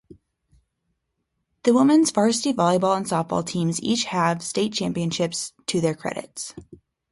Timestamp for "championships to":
4.73-5.79